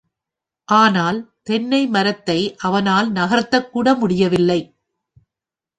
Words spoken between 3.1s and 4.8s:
நகர்த்தக்கூட முடியவில்லை!